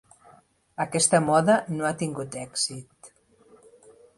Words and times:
Aquesta 0.85 1.19
moda 1.27 1.57
no 1.75 1.87
ha 1.89 1.93
tingut 2.01 2.39
èxit. 2.45 3.13